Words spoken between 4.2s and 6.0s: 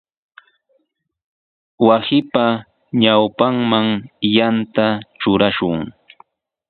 yanta trurashun.